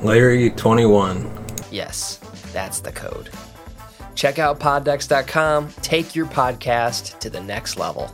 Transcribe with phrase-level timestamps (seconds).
[0.00, 1.70] Larry21.
[1.70, 2.16] Yes,
[2.52, 3.30] that's the code.
[4.14, 5.68] Check out poddecks.com.
[5.82, 8.10] Take your podcast to the next level.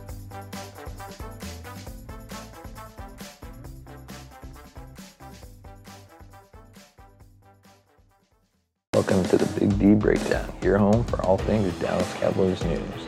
[8.93, 13.07] Welcome to the Big D Breakdown, your home for all things Dallas Cowboys news.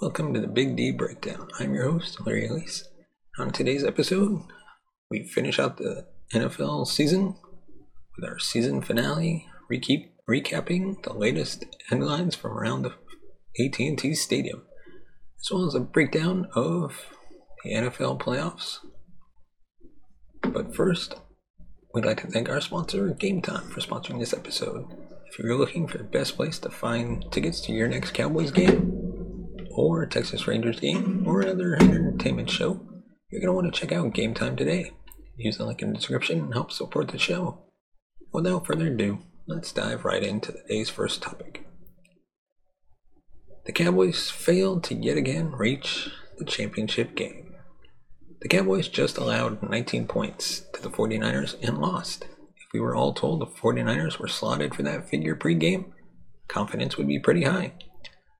[0.00, 1.48] Welcome to the Big D Breakdown.
[1.58, 2.84] I'm your host, Larry Elise.
[3.38, 4.42] On today's episode,
[5.10, 7.34] we finish out the NFL season
[8.16, 12.92] with our season finale, recap- recapping the latest headlines from around the
[13.64, 14.62] AT&T Stadium,
[15.40, 17.06] as well as a breakdown of
[17.64, 18.78] the NFL playoffs.
[20.42, 21.16] But first,
[21.94, 24.84] we'd like to thank our sponsor, Game Time, for sponsoring this episode.
[25.30, 28.94] If you're looking for the best place to find tickets to your next Cowboys game,
[29.70, 32.87] or Texas Rangers game, or another entertainment show,
[33.30, 34.92] you're going to want to check out Game Time today.
[35.36, 37.58] Use the link in the description and help support the show.
[38.32, 41.66] Without further ado, let's dive right into today's first topic.
[43.66, 47.54] The Cowboys failed to yet again reach the championship game.
[48.40, 52.24] The Cowboys just allowed 19 points to the 49ers and lost.
[52.24, 55.92] If we were all told the 49ers were slotted for that figure pregame,
[56.48, 57.74] confidence would be pretty high.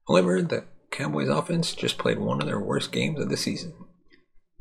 [0.07, 3.75] However, the Cowboys offense just played one of their worst games of the season.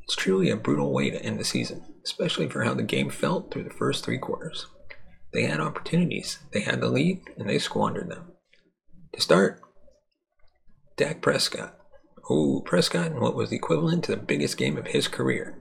[0.08, 3.52] It's truly a brutal way to end the season, especially for how the game felt
[3.52, 4.66] through the first three quarters.
[5.33, 8.31] They had opportunities, they had the lead, and they squandered them.
[9.11, 9.59] To start,
[10.95, 11.77] Dak Prescott.
[12.30, 15.59] Oh, Prescott in what was the equivalent to the biggest game of his career.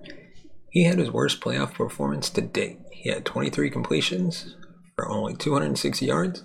[0.71, 2.79] He had his worst playoff performance to date.
[2.93, 4.55] He had 23 completions
[4.95, 6.45] for only 206 yards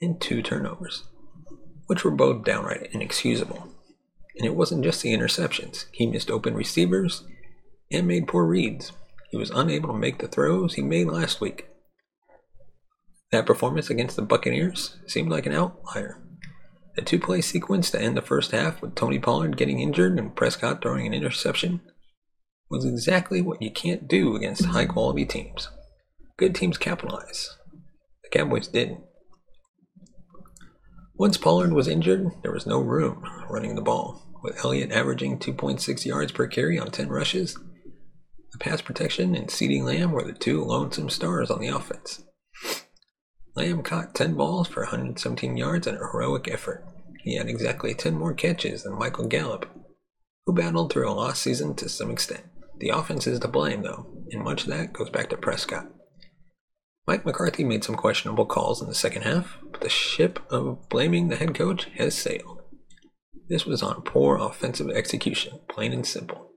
[0.00, 1.04] and two turnovers,
[1.86, 3.68] which were both downright inexcusable.
[4.38, 5.84] And it wasn't just the interceptions.
[5.92, 7.24] He missed open receivers
[7.92, 8.92] and made poor reads.
[9.30, 11.68] He was unable to make the throws he made last week.
[13.30, 16.18] That performance against the Buccaneers seemed like an outlier.
[16.96, 20.36] The two play sequence to end the first half with Tony Pollard getting injured and
[20.36, 21.80] Prescott throwing an interception
[22.68, 25.68] was exactly what you can't do against high quality teams.
[26.38, 27.56] Good teams capitalize.
[28.24, 29.00] The Cowboys didn't.
[31.14, 36.04] Once Pollard was injured, there was no room running the ball, with Elliott averaging 2.6
[36.04, 37.58] yards per carry on 10 rushes.
[38.52, 42.22] The pass protection and CeeDee Lamb were the two lonesome stars on the offense.
[43.56, 46.84] Lamb caught 10 balls for 117 yards in a heroic effort.
[47.22, 49.68] He had exactly 10 more catches than Michael Gallup,
[50.46, 52.44] who battled through a lost season to some extent.
[52.78, 55.86] The offense is to blame, though, and much of that goes back to Prescott.
[57.06, 61.28] Mike McCarthy made some questionable calls in the second half, but the ship of blaming
[61.28, 62.60] the head coach has sailed.
[63.48, 66.51] This was on poor offensive execution, plain and simple.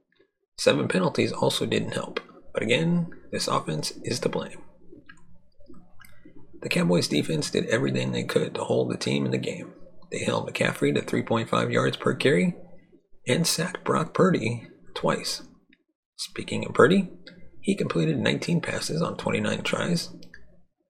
[0.58, 2.20] Seven penalties also didn't help,
[2.52, 4.62] but again, this offense is to blame.
[6.62, 9.72] The Cowboys defense did everything they could to hold the team in the game.
[10.10, 12.56] They held McCaffrey to 3.5 yards per carry
[13.26, 15.42] and sacked Brock Purdy twice.
[16.16, 17.10] Speaking of Purdy,
[17.60, 20.10] he completed 19 passes on 29 tries.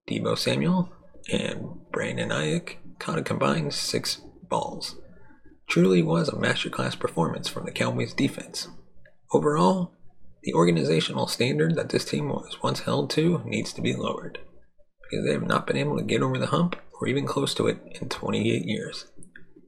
[0.08, 0.92] Deebo Samuel
[1.32, 4.96] and Brandon Aiyuk caught a combined six balls.
[5.68, 8.68] Truly was a masterclass performance from the Cowboys defense.
[9.32, 9.92] Overall,
[10.42, 14.38] the organizational standard that this team was once held to needs to be lowered
[15.02, 17.66] because they have not been able to get over the hump or even close to
[17.66, 19.06] it in 28 years.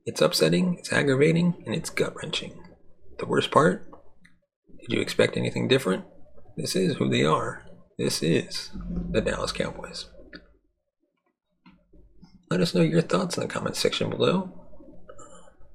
[0.06, 2.62] It's upsetting, it's aggravating, and it's gut wrenching.
[3.18, 3.90] The worst part?
[4.80, 6.04] Did you expect anything different?
[6.56, 7.66] This is who they are.
[7.98, 8.70] This is
[9.10, 10.06] the Dallas Cowboys.
[12.50, 14.52] Let us know your thoughts in the comments section below.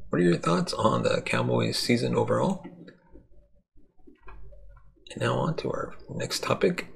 [0.09, 2.65] What are your thoughts on the Cowboys season overall?
[5.13, 6.87] And now on to our next topic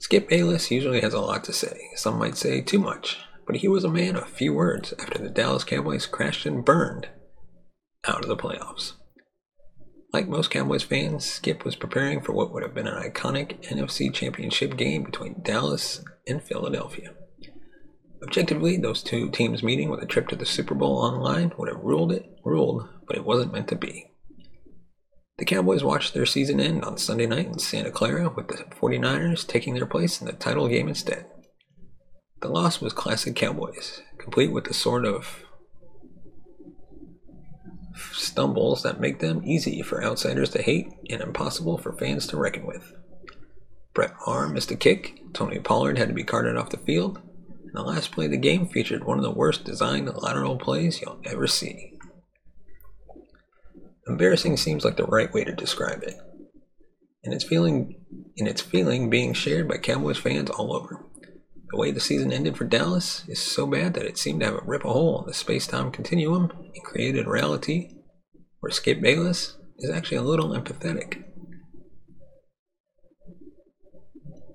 [0.00, 1.78] Skip Bayless usually has a lot to say.
[1.94, 5.28] Some might say too much, but he was a man of few words after the
[5.28, 7.08] Dallas Cowboys crashed and burned
[8.08, 8.94] out of the playoffs.
[10.10, 14.12] Like most Cowboys fans, Skip was preparing for what would have been an iconic NFC
[14.12, 17.12] Championship game between Dallas and Philadelphia.
[18.22, 21.84] Objectively, those two teams meeting with a trip to the Super Bowl online would have
[21.84, 24.09] ruled it, ruled, but it wasn't meant to be.
[25.40, 29.46] The Cowboys watched their season end on Sunday night in Santa Clara with the 49ers
[29.46, 31.24] taking their place in the title game instead.
[32.42, 35.46] The loss was classic Cowboys, complete with the sort of
[38.12, 42.66] stumbles that make them easy for outsiders to hate and impossible for fans to reckon
[42.66, 42.92] with.
[43.94, 47.18] Brett Maher missed a kick, Tony Pollard had to be carted off the field,
[47.62, 51.00] and the last play of the game featured one of the worst designed lateral plays
[51.00, 51.89] you'll ever see.
[54.10, 56.16] Embarrassing seems like the right way to describe it.
[57.22, 57.94] And its feeling
[58.34, 61.06] in its feeling being shared by Cowboys fans all over.
[61.70, 64.54] The way the season ended for Dallas is so bad that it seemed to have
[64.56, 67.92] a rip a hole in the space-time continuum and created a reality
[68.58, 71.22] where Skip Bayless is actually a little empathetic.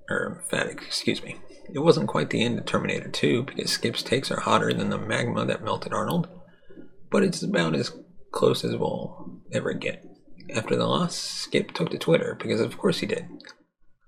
[0.10, 1.38] Or emphatic, excuse me.
[1.74, 4.98] It wasn't quite the end of Terminator 2 because Skip's takes are hotter than the
[4.98, 6.28] magma that melted Arnold,
[7.10, 7.94] but it's about as
[8.34, 10.06] close as we'll ever get.
[10.54, 13.28] After the loss, Skip took to Twitter because of course he did,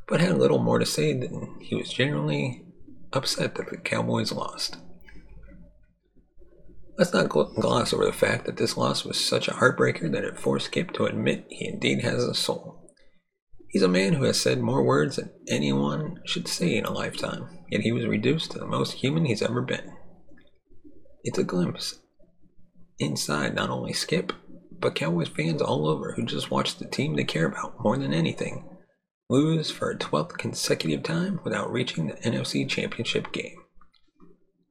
[0.07, 2.65] but had little more to say than he was generally
[3.13, 4.77] upset that the Cowboys lost.
[6.97, 10.39] Let's not gloss over the fact that this loss was such a heartbreaker that it
[10.39, 12.91] forced Skip to admit he indeed has a soul.
[13.69, 17.49] He's a man who has said more words than anyone should say in a lifetime,
[17.69, 19.91] yet he was reduced to the most human he's ever been.
[21.23, 21.99] It's a glimpse
[22.97, 24.33] inside not only Skip,
[24.79, 28.13] but Cowboys fans all over who just watched the team they care about more than
[28.13, 28.67] anything
[29.29, 33.57] lose for a 12th consecutive time without reaching the NFC Championship game.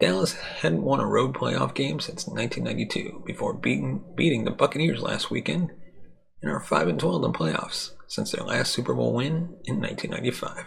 [0.01, 5.31] Dallas hadn't won a road playoff game since 1992 before beating, beating the Buccaneers last
[5.31, 5.71] weekend
[6.43, 10.65] and are 5 and 12 in playoffs since their last Super Bowl win in 1995.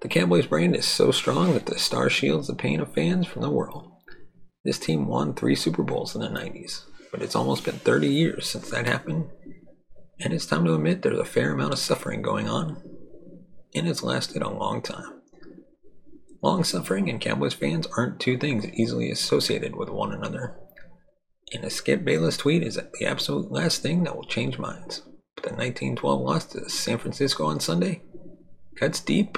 [0.00, 3.42] The Cowboys brand is so strong that the star shields the pain of fans from
[3.42, 3.90] the world.
[4.64, 8.48] This team won three Super Bowls in the 90s, but it's almost been 30 years
[8.48, 9.30] since that happened,
[10.20, 12.82] and it's time to admit there's a fair amount of suffering going on,
[13.74, 15.18] and it's lasted a long time.
[16.40, 20.56] Long suffering and Cowboys fans aren't two things easily associated with one another.
[21.52, 25.02] And a Skip Bayless tweet is the absolute last thing that will change minds.
[25.34, 28.02] But the 1912 loss to San Francisco on Sunday
[28.76, 29.36] cuts deep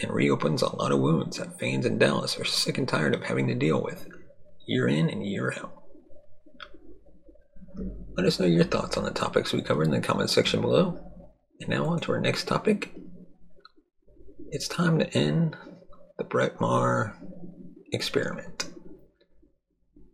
[0.00, 3.24] and reopens a lot of wounds that fans in Dallas are sick and tired of
[3.24, 4.06] having to deal with
[4.66, 5.72] year in and year out.
[8.16, 10.98] Let us know your thoughts on the topics we covered in the comment section below.
[11.60, 12.94] And now on to our next topic.
[14.50, 15.54] It's time to end
[16.16, 17.14] the Brett Maher
[17.92, 18.70] experiment.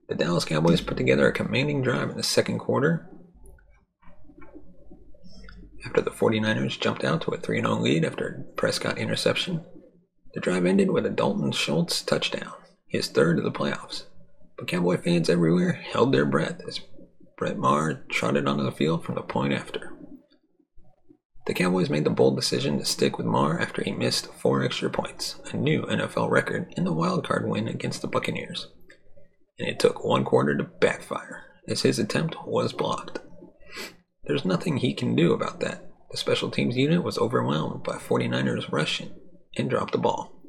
[0.08, 3.08] The Dallas Cowboys put together a commanding drive in the second quarter
[5.86, 9.64] after the 49ers jumped out to a 3 0 lead after Prescott interception.
[10.34, 12.52] The drive ended with a Dalton Schultz touchdown,
[12.88, 14.06] his third of the playoffs.
[14.58, 16.80] But Cowboy fans everywhere held their breath as
[17.42, 19.92] Brett Maher trotted onto the field from the point after.
[21.48, 24.88] The Cowboys made the bold decision to stick with Maher after he missed four extra
[24.88, 28.68] points, a new NFL record in the wildcard win against the Buccaneers.
[29.58, 33.18] And it took one quarter to backfire, as his attempt was blocked.
[34.22, 35.90] There's nothing he can do about that.
[36.12, 39.10] The special teams unit was overwhelmed by 49ers rushing
[39.56, 40.40] and dropped the ball.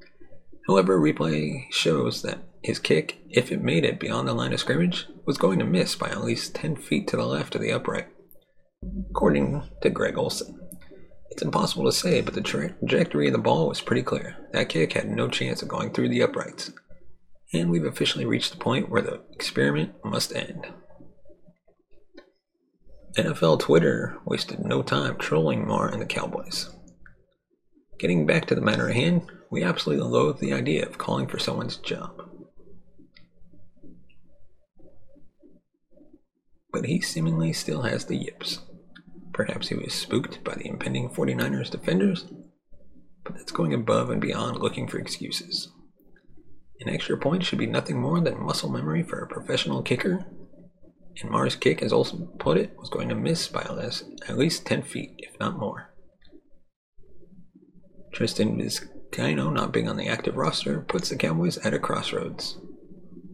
[0.68, 5.08] However, replay shows that his kick, if it made it beyond the line of scrimmage,
[5.26, 8.08] was going to miss by at least 10 feet to the left of the upright,
[9.10, 10.60] according to Greg Olsen,
[11.30, 14.38] It's impossible to say, but the trajectory of the ball was pretty clear.
[14.54, 16.72] That kick had no chance of going through the uprights.
[17.54, 20.68] And we've officially reached the point where the experiment must end.
[23.18, 26.70] NFL Twitter wasted no time trolling Maher and the Cowboys.
[28.00, 31.38] Getting back to the matter at hand, we absolutely loathe the idea of calling for
[31.38, 32.24] someone's job.
[36.74, 38.60] But he seemingly still has the yips.
[39.32, 42.26] Perhaps he was spooked by the impending 49ers defenders,
[43.24, 45.70] but that's going above and beyond looking for excuses.
[46.82, 50.26] An extra point should be nothing more than muscle memory for a professional kicker,
[51.22, 54.82] and Maher's kick, as Olsen put it, was going to miss by at least 10
[54.82, 55.94] feet, if not more.
[58.12, 62.58] Tristan Vizcaino not being on the active roster puts the Cowboys at a crossroads.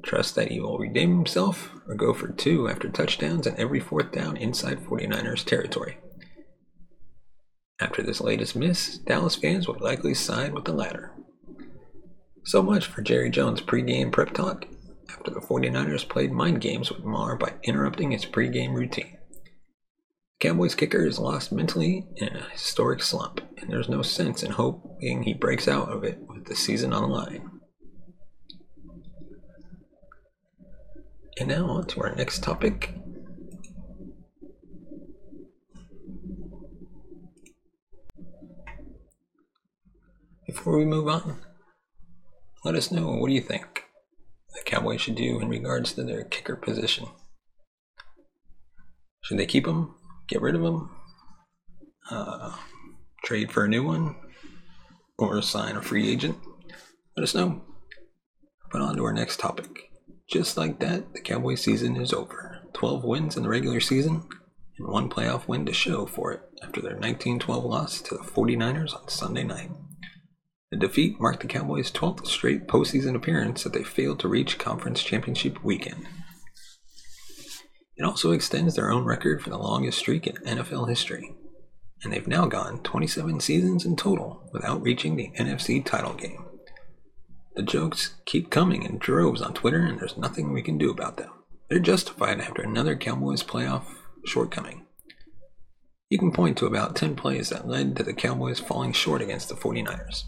[0.03, 4.11] Trust that he will redeem himself or go for two after touchdowns and every fourth
[4.11, 5.97] down inside 49ers territory.
[7.79, 11.13] After this latest miss, Dallas fans would likely side with the latter.
[12.43, 14.65] So much for Jerry Jones' pregame prep talk
[15.11, 19.17] after the 49ers played mind games with Maher by interrupting his pregame routine.
[20.39, 25.23] Cowboys kicker is lost mentally in a historic slump, and there's no sense in hoping
[25.23, 27.58] he breaks out of it with the season on the line.
[31.39, 32.93] And now on to our next topic.
[40.45, 41.39] Before we move on,
[42.65, 43.85] let us know what do you think
[44.53, 47.07] the Cowboys should do in regards to their kicker position.
[49.21, 49.95] Should they keep him?
[50.27, 50.89] Get rid of him?
[52.11, 52.57] Uh,
[53.23, 54.15] trade for a new one?
[55.17, 56.37] Or sign a free agent?
[57.15, 57.61] Let us know.
[58.71, 59.88] But on to our next topic.
[60.29, 62.61] Just like that, the Cowboys season is over.
[62.73, 64.27] 12 wins in the regular season,
[64.77, 68.95] and one playoff win to show for it after their 1912 loss to the 49ers
[68.95, 69.71] on Sunday night.
[70.69, 75.01] The defeat marked the Cowboys' 12th straight postseason appearance that they failed to reach conference
[75.01, 76.05] championship weekend.
[77.97, 81.33] It also extends their own record for the longest streak in NFL history,
[82.03, 86.45] and they've now gone 27 seasons in total without reaching the NFC title game.
[87.59, 91.17] The jokes keep coming in droves on Twitter, and there's nothing we can do about
[91.17, 91.29] them.
[91.67, 93.83] They're justified after another Cowboys playoff
[94.23, 94.85] shortcoming.
[96.09, 99.49] You can point to about 10 plays that led to the Cowboys falling short against
[99.49, 100.23] the 49ers.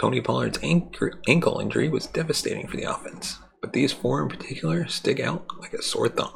[0.00, 5.20] Tony Pollard's ankle injury was devastating for the offense, but these four in particular stick
[5.20, 6.32] out like a sore thumb.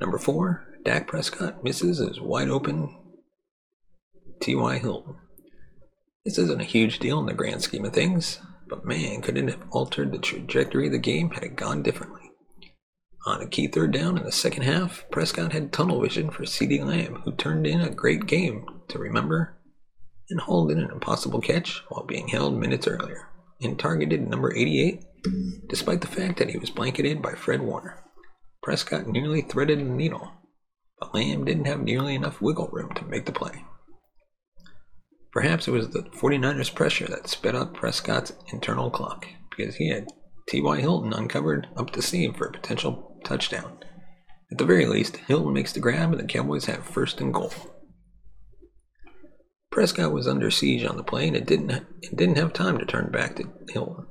[0.00, 2.96] Number four, Dak Prescott misses his wide open
[4.40, 4.78] T.Y.
[4.78, 5.16] Hilton.
[6.28, 9.48] This isn't a huge deal in the grand scheme of things, but man, could it
[9.48, 12.30] have altered the trajectory of the game had it gone differently.
[13.24, 16.84] On a key third down in the second half, Prescott had tunnel vision for CeeDee
[16.84, 19.56] Lamb, who turned in a great game to remember
[20.28, 23.30] and hauled in an impossible catch while being held minutes earlier,
[23.62, 25.02] and targeted number 88,
[25.70, 28.04] despite the fact that he was blanketed by Fred Warner.
[28.62, 30.30] Prescott nearly threaded the needle,
[31.00, 33.64] but Lamb didn't have nearly enough wiggle room to make the play.
[35.32, 40.08] Perhaps it was the 49ers' pressure that sped up Prescott's internal clock, because he had
[40.48, 40.80] T.Y.
[40.80, 43.78] Hilton uncovered up the seam for a potential touchdown.
[44.50, 47.52] At the very least, Hilton makes the grab and the Cowboys have first and goal.
[49.70, 53.12] Prescott was under siege on the plane and didn't, it didn't have time to turn
[53.12, 54.06] back to Hilton.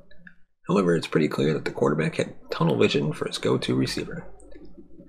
[0.68, 4.28] However, it's pretty clear that the quarterback had tunnel vision for his go to receiver.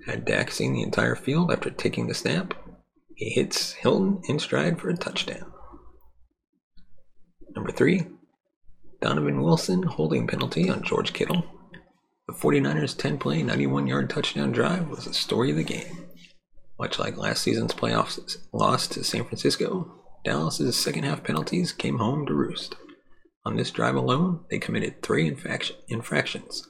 [0.07, 2.55] Had Dak seen the entire field after taking the snap,
[3.15, 5.51] he hits Hilton in stride for a touchdown.
[7.55, 8.05] Number three,
[9.01, 11.45] Donovan Wilson holding penalty on George Kittle.
[12.27, 16.05] The 49ers' 10 play, 91 yard touchdown drive was the story of the game.
[16.79, 19.91] Much like last season's playoffs loss to San Francisco,
[20.23, 22.75] Dallas's second half penalties came home to roost.
[23.45, 26.67] On this drive alone, they committed three infractions.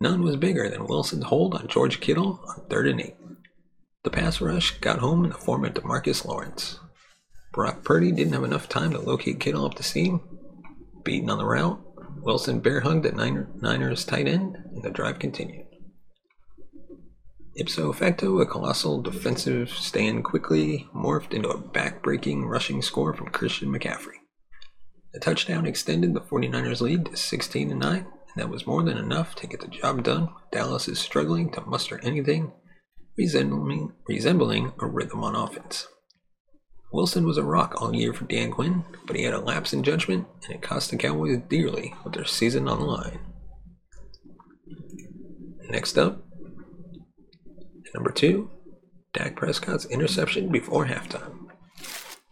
[0.00, 3.16] None was bigger than Wilson's hold on George Kittle on third and eight.
[4.04, 6.78] The pass rush got home in the form of Demarcus Lawrence.
[7.54, 10.20] Brock Purdy didn't have enough time to locate Kittle up the seam.
[11.04, 11.80] Beaten on the route,
[12.20, 15.66] Wilson bear hugged the Niners tight end, and the drive continued.
[17.56, 23.72] Ipso facto, a colossal defensive stand quickly morphed into a back-breaking rushing score from Christian
[23.72, 24.18] McCaffrey.
[25.12, 29.36] The touchdown extended the 49ers lead to 16 9, and that was more than enough
[29.36, 30.28] to get the job done.
[30.50, 32.52] Dallas is struggling to muster anything
[33.16, 35.86] resembling, resembling a rhythm on offense.
[36.94, 39.82] Wilson was a rock all year for Dan Quinn, but he had a lapse in
[39.82, 43.18] judgment, and it cost the Cowboys dearly with their season on the line.
[45.68, 46.24] Next up,
[47.94, 48.50] Number two,
[49.12, 51.46] Dak Prescott's interception before halftime.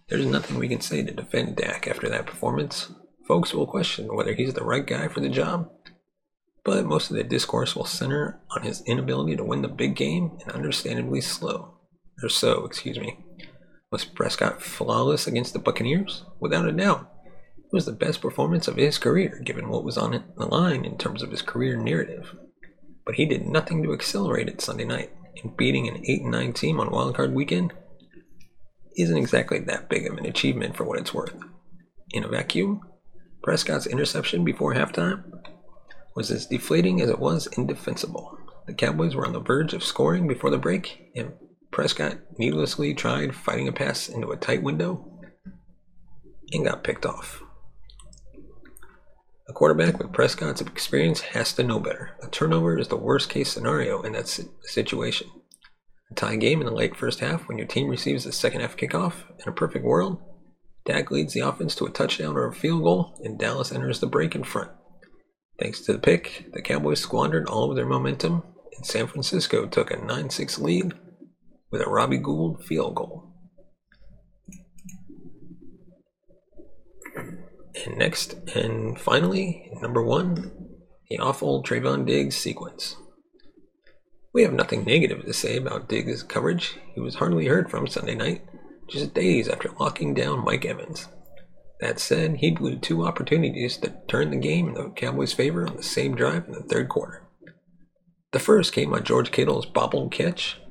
[0.09, 2.93] There's nothing we can say to defend Dak after that performance.
[3.29, 5.71] Folks will question whether he's the right guy for the job,
[6.65, 10.39] but most of the discourse will center on his inability to win the big game
[10.43, 11.79] and understandably slow.
[12.23, 13.22] Or so, excuse me.
[13.93, 16.25] Was Prescott flawless against the Buccaneers?
[16.41, 17.13] Without a doubt.
[17.59, 20.97] It was the best performance of his career, given what was on the line in
[20.97, 22.35] terms of his career narrative.
[23.05, 26.81] But he did nothing to accelerate it Sunday night and beating an 8 9 team
[26.81, 27.75] on wildcard weekend
[28.97, 31.35] isn't exactly that big of an achievement for what it's worth.
[32.13, 32.81] In a vacuum,
[33.43, 35.25] Prescott's interception before halftime
[36.17, 38.39] was as deflating as it was indefensible.
[38.67, 41.33] The Cowboys were on the verge of scoring before the break, and
[41.73, 45.09] Prescott needlessly tried fighting a pass into a tight window
[46.53, 47.43] and got picked off.
[49.49, 52.11] A quarterback with Prescott's experience has to know better.
[52.23, 54.29] A turnover is the worst case scenario in that
[54.63, 55.29] situation.
[56.11, 58.77] A tie game in the late first half when your team receives the second half
[58.77, 59.25] kickoff.
[59.41, 60.21] In a perfect world,
[60.85, 64.07] Dak leads the offense to a touchdown or a field goal, and Dallas enters the
[64.07, 64.71] break in front.
[65.59, 68.43] Thanks to the pick, the Cowboys squandered all of their momentum,
[68.77, 70.93] and San Francisco took a 9 6 lead
[71.73, 73.31] with a Robbie Gould field goal.
[77.85, 80.53] And next, and finally, number one,
[81.09, 82.97] the awful Trevon Diggs sequence.
[84.33, 86.79] We have nothing negative to say about Diggs' coverage.
[86.95, 88.43] He was hardly heard from Sunday night,
[88.89, 91.09] just days after locking down Mike Evans.
[91.81, 95.77] That said, he blew two opportunities to turn the game in the Cowboys' favor on
[95.77, 97.27] the same drive in the third quarter.
[98.31, 100.62] The first came on George Kittle's bobbled catch.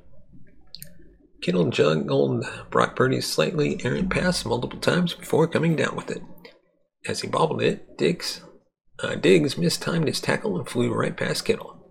[1.42, 6.22] Kittle juggled Brock Purdy's slightly errant pass multiple times before coming down with it.
[7.08, 8.42] As he bobbled it, Diggs,
[9.04, 11.84] uh, Diggs mistimed his tackle and flew right past Kittle,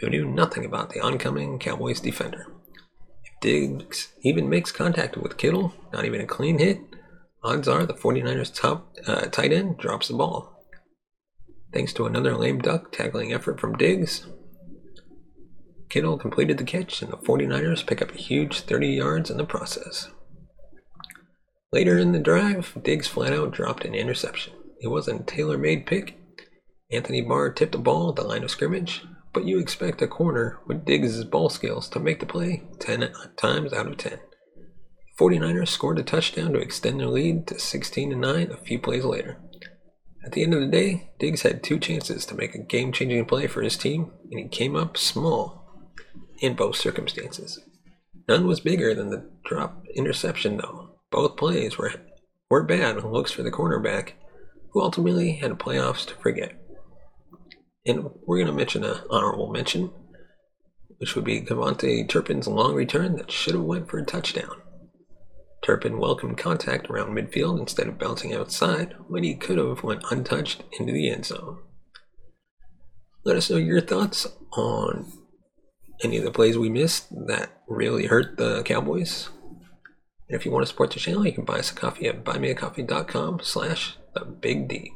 [0.00, 2.52] who knew nothing about the oncoming Cowboys defender.
[3.22, 6.80] If Diggs even makes contact with Kittle, not even a clean hit,
[7.44, 10.66] odds are the 49ers' top uh, tight end drops the ball.
[11.72, 14.26] Thanks to another lame duck tackling effort from Diggs,
[15.88, 19.44] Kittle completed the catch, and the 49ers pick up a huge 30 yards in the
[19.44, 20.08] process.
[21.72, 24.52] Later in the drive, Diggs flat out dropped an interception.
[24.80, 26.18] It wasn't a tailor made pick.
[26.90, 29.02] Anthony Barr tipped the ball at the line of scrimmage,
[29.32, 33.72] but you expect a corner with Diggs' ball skills to make the play 10 times
[33.72, 34.18] out of 10.
[35.18, 39.38] 49ers scored a touchdown to extend their lead to 16 9 a few plays later.
[40.24, 43.24] At the end of the day, Diggs had two chances to make a game changing
[43.26, 45.57] play for his team, and he came up small
[46.40, 47.60] in both circumstances.
[48.28, 51.00] None was bigger than the drop interception, though.
[51.10, 51.94] Both plays were,
[52.50, 54.12] were bad looks for the cornerback,
[54.70, 56.52] who ultimately had playoffs to forget.
[57.86, 59.90] And we're going to mention an honorable mention,
[60.98, 64.60] which would be KaVontae Turpin's long return that should have went for a touchdown.
[65.62, 70.62] Turpin welcomed contact around midfield instead of bouncing outside when he could have went untouched
[70.78, 71.58] into the end zone.
[73.24, 75.12] Let us know your thoughts on
[76.02, 79.30] any of the plays we missed that really hurt the Cowboys.
[80.28, 82.24] And if you want to support the channel, you can buy us a coffee at
[82.24, 84.92] buymeacoffee.com slash the big D.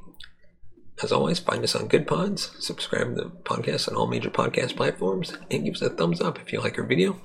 [1.02, 4.76] As always, find us on Good Pods, subscribe to the podcast on all major podcast
[4.76, 7.20] platforms, and give us a thumbs up if you like our video.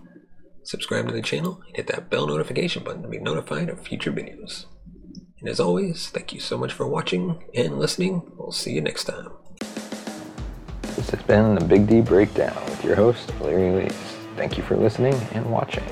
[0.63, 4.11] Subscribe to the channel and hit that bell notification button to be notified of future
[4.11, 4.65] videos.
[5.39, 8.31] And as always, thank you so much for watching and listening.
[8.35, 9.46] We'll see you next time.
[11.07, 13.93] This has been the Big D Breakdown with your host, Larry Lees.
[14.35, 15.85] Thank you for listening and watching.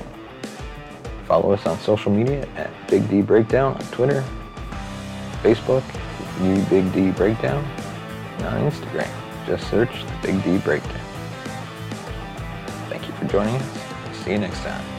[1.26, 4.22] Follow us on social media at Big D Breakdown on Twitter,
[5.42, 5.82] Facebook,
[6.42, 7.64] U Big D Breakdown,
[8.36, 9.08] and on Instagram.
[9.46, 11.00] Just search the Big D Breakdown.
[12.90, 13.78] Thank you for joining us.
[14.22, 14.95] See you next time.